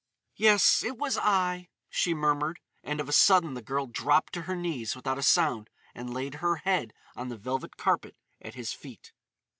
[0.35, 2.59] "Yes, it was I," she murmured.
[2.81, 6.33] And of a sudden the girl dropped to her knees without a sound and laid
[6.41, 9.13] her head on the velvet carpet at his feet.